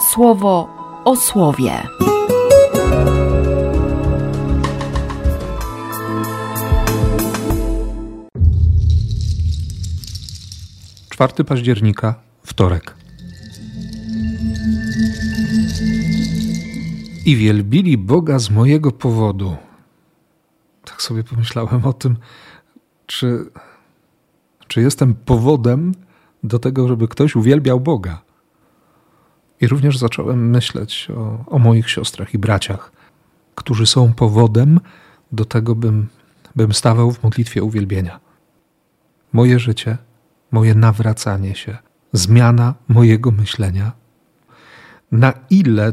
słowo 0.00 0.68
o 1.04 1.16
słowie. 1.16 1.82
4 11.18 11.44
października, 11.44 12.14
wtorek. 12.42 12.94
I 17.24 17.36
wielbili 17.36 17.98
Boga 17.98 18.38
z 18.38 18.50
mojego 18.50 18.92
powodu. 18.92 19.56
Tak 20.84 21.02
sobie 21.02 21.24
pomyślałem 21.24 21.84
o 21.84 21.92
tym, 21.92 22.16
czy, 23.06 23.50
czy 24.68 24.80
jestem 24.80 25.14
powodem 25.14 25.94
do 26.44 26.58
tego, 26.58 26.88
żeby 26.88 27.08
ktoś 27.08 27.36
uwielbiał 27.36 27.80
Boga. 27.80 28.27
I 29.60 29.68
również 29.68 29.98
zacząłem 29.98 30.50
myśleć 30.50 31.08
o, 31.16 31.44
o 31.46 31.58
moich 31.58 31.90
siostrach 31.90 32.34
i 32.34 32.38
braciach, 32.38 32.92
którzy 33.54 33.86
są 33.86 34.12
powodem 34.12 34.80
do 35.32 35.44
tego, 35.44 35.74
bym, 35.74 36.08
bym 36.56 36.72
stawał 36.74 37.12
w 37.12 37.22
modlitwie 37.22 37.62
uwielbienia. 37.62 38.20
Moje 39.32 39.58
życie 39.58 39.98
moje 40.50 40.74
nawracanie 40.74 41.54
się, 41.54 41.78
zmiana 42.12 42.74
mojego 42.88 43.30
myślenia, 43.30 43.92
na 45.12 45.32
ile 45.50 45.92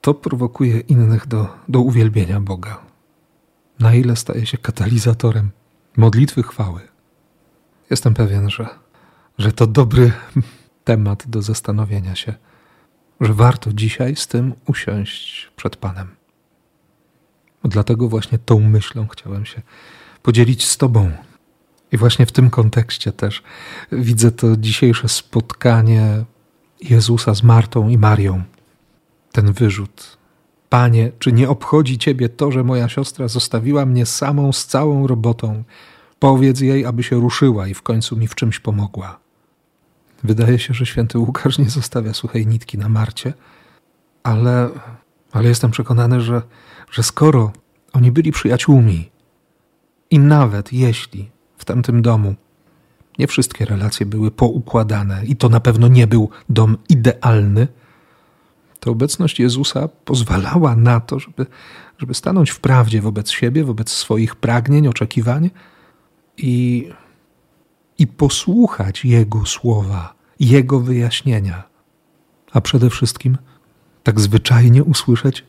to 0.00 0.14
prowokuje 0.14 0.80
innych 0.80 1.26
do, 1.26 1.48
do 1.68 1.80
uwielbienia 1.80 2.40
Boga, 2.40 2.80
na 3.78 3.94
ile 3.94 4.16
staje 4.16 4.46
się 4.46 4.58
katalizatorem 4.58 5.50
modlitwy 5.96 6.42
chwały. 6.42 6.80
Jestem 7.90 8.14
pewien, 8.14 8.50
że, 8.50 8.68
że 9.38 9.52
to 9.52 9.66
dobry 9.66 10.12
temat 10.84 11.24
do 11.26 11.42
zastanowienia 11.42 12.14
się, 12.14 12.34
że 13.20 13.34
warto 13.34 13.72
dzisiaj 13.72 14.16
z 14.16 14.26
tym 14.26 14.54
usiąść 14.66 15.50
przed 15.56 15.76
Panem. 15.76 16.08
Dlatego 17.64 18.08
właśnie 18.08 18.38
tą 18.38 18.60
myślą 18.60 19.06
chciałem 19.08 19.46
się 19.46 19.62
podzielić 20.22 20.66
z 20.66 20.76
Tobą 20.76 21.10
i 21.92 21.96
właśnie 21.96 22.26
w 22.26 22.32
tym 22.32 22.50
kontekście 22.50 23.12
też 23.12 23.42
widzę 23.92 24.30
to 24.30 24.56
dzisiejsze 24.56 25.08
spotkanie 25.08 26.24
Jezusa 26.80 27.34
z 27.34 27.42
Martą 27.42 27.88
i 27.88 27.98
Marią. 27.98 28.42
Ten 29.32 29.52
wyrzut. 29.52 30.16
Panie, 30.68 31.12
czy 31.18 31.32
nie 31.32 31.48
obchodzi 31.48 31.98
Ciebie 31.98 32.28
to, 32.28 32.52
że 32.52 32.64
moja 32.64 32.88
siostra 32.88 33.28
zostawiła 33.28 33.86
mnie 33.86 34.06
samą 34.06 34.52
z 34.52 34.66
całą 34.66 35.06
robotą? 35.06 35.64
Powiedz 36.18 36.60
jej, 36.60 36.86
aby 36.86 37.02
się 37.02 37.16
ruszyła 37.16 37.68
i 37.68 37.74
w 37.74 37.82
końcu 37.82 38.16
mi 38.16 38.28
w 38.28 38.34
czymś 38.34 38.60
pomogła. 38.60 39.25
Wydaje 40.24 40.58
się, 40.58 40.74
że 40.74 40.86
święty 40.86 41.18
Łukasz 41.18 41.58
nie 41.58 41.70
zostawia 41.70 42.14
suchej 42.14 42.46
nitki 42.46 42.78
na 42.78 42.88
Marcie, 42.88 43.32
ale, 44.22 44.70
ale 45.32 45.48
jestem 45.48 45.70
przekonany, 45.70 46.20
że, 46.20 46.42
że 46.90 47.02
skoro 47.02 47.52
oni 47.92 48.12
byli 48.12 48.32
przyjaciółmi 48.32 49.10
i 50.10 50.18
nawet 50.18 50.72
jeśli 50.72 51.30
w 51.58 51.64
tamtym 51.64 52.02
domu. 52.02 52.34
Nie 53.18 53.26
wszystkie 53.26 53.64
relacje 53.64 54.06
były 54.06 54.30
poukładane 54.30 55.24
i 55.24 55.36
to 55.36 55.48
na 55.48 55.60
pewno 55.60 55.88
nie 55.88 56.06
był 56.06 56.30
dom 56.48 56.76
idealny. 56.88 57.68
To 58.80 58.90
obecność 58.90 59.40
Jezusa 59.40 59.88
pozwalała 59.88 60.76
na 60.76 61.00
to, 61.00 61.18
żeby, 61.18 61.46
żeby 61.98 62.14
stanąć 62.14 62.50
w 62.50 62.60
prawdzie 62.60 63.02
wobec 63.02 63.30
siebie, 63.30 63.64
wobec 63.64 63.90
swoich 63.90 64.36
pragnień, 64.36 64.88
oczekiwań 64.88 65.50
i, 66.36 66.88
i 67.98 68.06
posłuchać 68.06 69.04
Jego 69.04 69.46
słowa, 69.46 70.14
Jego 70.40 70.80
wyjaśnienia, 70.80 71.62
a 72.52 72.60
przede 72.60 72.90
wszystkim 72.90 73.38
tak 74.02 74.20
zwyczajnie 74.20 74.84
usłyszeć 74.84 75.44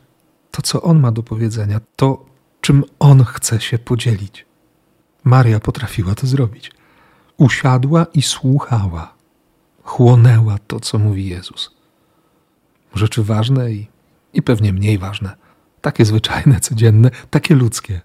to, 0.50 0.62
co 0.62 0.82
On 0.82 1.00
ma 1.00 1.12
do 1.12 1.22
powiedzenia, 1.22 1.80
to, 1.96 2.26
czym 2.60 2.84
On 2.98 3.24
chce 3.24 3.60
się 3.60 3.78
podzielić. 3.78 4.46
Maria 5.24 5.60
potrafiła 5.60 6.14
to 6.14 6.26
zrobić. 6.26 6.72
Usiadła 7.36 8.06
i 8.14 8.22
słuchała, 8.22 9.14
chłonęła 9.82 10.58
to, 10.66 10.80
co 10.80 10.98
mówi 10.98 11.28
Jezus. 11.28 11.70
Rzeczy 12.94 13.24
ważne 13.24 13.72
i, 13.72 13.88
i 14.32 14.42
pewnie 14.42 14.72
mniej 14.72 14.98
ważne, 14.98 15.36
takie 15.80 16.04
zwyczajne, 16.04 16.60
codzienne, 16.60 17.10
takie 17.30 17.54
ludzkie. 17.54 18.00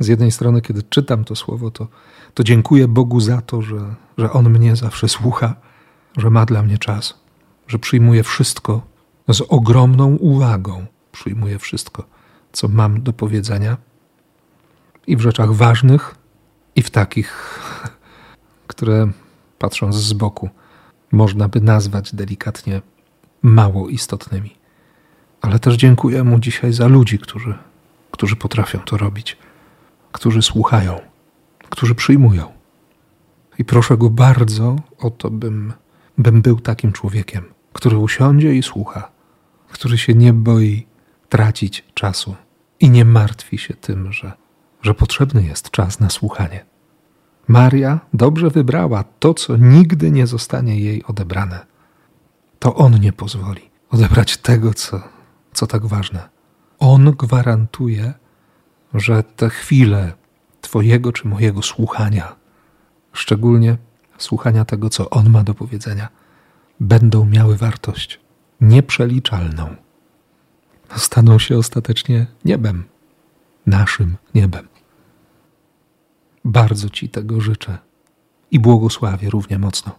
Z 0.00 0.06
jednej 0.06 0.30
strony, 0.30 0.62
kiedy 0.62 0.82
czytam 0.82 1.24
to 1.24 1.36
słowo, 1.36 1.70
to, 1.70 1.88
to 2.34 2.44
dziękuję 2.44 2.88
Bogu 2.88 3.20
za 3.20 3.40
to, 3.40 3.62
że, 3.62 3.94
że 4.18 4.32
On 4.32 4.50
mnie 4.50 4.76
zawsze 4.76 5.08
słucha, 5.08 5.54
że 6.16 6.30
ma 6.30 6.46
dla 6.46 6.62
mnie 6.62 6.78
czas, 6.78 7.14
że 7.66 7.78
przyjmuje 7.78 8.22
wszystko 8.22 8.82
z 9.28 9.40
ogromną 9.40 10.16
uwagą. 10.16 10.86
Przyjmuje 11.12 11.58
wszystko, 11.58 12.04
co 12.52 12.68
mam 12.68 13.02
do 13.02 13.12
powiedzenia 13.12 13.76
i 15.06 15.16
w 15.16 15.20
rzeczach 15.20 15.52
ważnych, 15.52 16.14
i 16.76 16.82
w 16.82 16.90
takich, 16.90 17.60
które 18.72 19.10
patrząc 19.58 19.94
z 19.96 20.12
boku, 20.12 20.50
można 21.12 21.48
by 21.48 21.60
nazwać 21.60 22.14
delikatnie 22.14 22.82
mało 23.42 23.88
istotnymi. 23.88 24.56
Ale 25.40 25.58
też 25.58 25.76
dziękuję 25.76 26.24
mu 26.24 26.38
dzisiaj 26.38 26.72
za 26.72 26.86
ludzi, 26.86 27.18
którzy, 27.18 27.54
którzy 28.10 28.36
potrafią 28.36 28.78
to 28.78 28.96
robić, 28.96 29.36
którzy 30.16 30.42
słuchają, 30.42 31.00
którzy 31.70 31.94
przyjmują. 31.94 32.52
I 33.58 33.64
proszę 33.64 33.96
go 33.96 34.10
bardzo 34.10 34.76
o 34.98 35.10
to, 35.10 35.30
bym, 35.30 35.72
bym 36.18 36.42
był 36.42 36.60
takim 36.60 36.92
człowiekiem, 36.92 37.44
który 37.72 37.98
usiądzie 37.98 38.54
i 38.54 38.62
słucha, 38.62 39.08
który 39.68 39.98
się 39.98 40.14
nie 40.14 40.32
boi 40.32 40.86
tracić 41.28 41.84
czasu 41.94 42.34
i 42.80 42.90
nie 42.90 43.04
martwi 43.04 43.58
się 43.58 43.74
tym, 43.74 44.12
że 44.12 44.32
że 44.82 44.94
potrzebny 44.94 45.42
jest 45.42 45.70
czas 45.70 46.00
na 46.00 46.10
słuchanie. 46.10 46.64
Maria 47.48 48.00
dobrze 48.14 48.50
wybrała 48.50 49.04
to, 49.18 49.34
co 49.34 49.56
nigdy 49.56 50.10
nie 50.10 50.26
zostanie 50.26 50.80
jej 50.80 51.04
odebrane. 51.04 51.66
To 52.58 52.74
On 52.74 53.00
nie 53.00 53.12
pozwoli 53.12 53.70
odebrać 53.90 54.36
tego, 54.36 54.74
co, 54.74 55.00
co 55.52 55.66
tak 55.66 55.86
ważne. 55.86 56.28
On 56.78 57.10
gwarantuje, 57.10 58.14
że 58.94 59.22
te 59.22 59.50
chwile 59.50 60.12
Twojego 60.60 61.12
czy 61.12 61.28
mojego 61.28 61.62
słuchania, 61.62 62.36
szczególnie 63.12 63.76
słuchania 64.18 64.64
tego, 64.64 64.90
co 64.90 65.10
On 65.10 65.30
ma 65.30 65.42
do 65.44 65.54
powiedzenia, 65.54 66.08
będą 66.80 67.24
miały 67.24 67.56
wartość 67.56 68.20
nieprzeliczalną. 68.60 69.76
Staną 70.96 71.38
się 71.38 71.58
ostatecznie 71.58 72.26
niebem, 72.44 72.84
naszym 73.66 74.16
niebem. 74.34 74.68
Bardzo 76.44 76.90
Ci 76.90 77.08
tego 77.08 77.40
życzę 77.40 77.78
i 78.50 78.60
błogosławię 78.60 79.30
równie 79.30 79.58
mocno. 79.58 79.92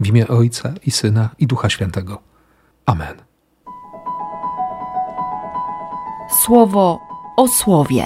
W 0.00 0.06
imię 0.06 0.28
Ojca 0.28 0.74
i 0.86 0.90
Syna 0.90 1.28
i 1.38 1.46
Ducha 1.46 1.70
Świętego. 1.70 2.22
Amen. 2.86 3.14
Słowo 6.42 7.07
o 7.38 7.48
słowie. 7.48 8.04